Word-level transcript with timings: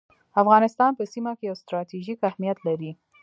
افغانستان 0.41 0.91
په 0.95 1.03
سیمه 1.13 1.31
کي 1.37 1.43
یو 1.49 1.55
ستراتیژیک 1.63 2.19
اهمیت 2.29 2.57
لري 2.67 2.91